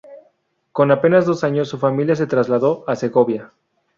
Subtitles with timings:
[0.71, 3.53] Con apenas dos años, su familia se trasladó a Segovia.